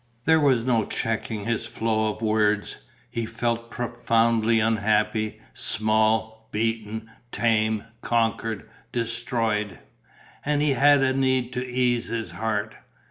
There 0.23 0.39
was 0.39 0.63
no 0.63 0.83
checking 0.85 1.45
his 1.45 1.67
flow 1.67 2.09
of 2.11 2.23
words. 2.23 2.77
He 3.11 3.27
felt 3.27 3.69
profoundly 3.69 4.59
unhappy, 4.59 5.39
small, 5.53 6.49
beaten, 6.51 7.11
tamed, 7.31 7.85
conquered, 8.01 8.67
destroyed; 8.91 9.77
and 10.43 10.59
he 10.63 10.71
had 10.71 11.03
a 11.03 11.13
need 11.13 11.53
to 11.53 11.63
ease 11.63 12.05
his 12.05 12.31
heart. 12.31 12.73